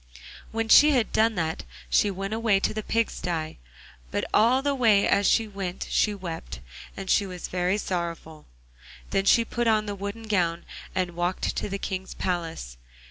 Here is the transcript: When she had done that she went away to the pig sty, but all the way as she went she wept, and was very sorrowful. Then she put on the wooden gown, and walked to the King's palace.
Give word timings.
When 0.51 0.67
she 0.67 0.93
had 0.93 1.11
done 1.11 1.35
that 1.35 1.63
she 1.87 2.09
went 2.09 2.33
away 2.33 2.59
to 2.61 2.73
the 2.73 2.81
pig 2.81 3.11
sty, 3.11 3.57
but 4.09 4.25
all 4.33 4.63
the 4.63 4.73
way 4.73 5.07
as 5.07 5.27
she 5.27 5.47
went 5.47 5.85
she 5.91 6.15
wept, 6.15 6.59
and 6.97 7.07
was 7.21 7.47
very 7.47 7.77
sorrowful. 7.77 8.47
Then 9.11 9.25
she 9.25 9.45
put 9.45 9.67
on 9.67 9.85
the 9.85 9.93
wooden 9.93 10.23
gown, 10.23 10.65
and 10.95 11.11
walked 11.15 11.55
to 11.55 11.69
the 11.69 11.77
King's 11.77 12.15
palace. 12.15 12.77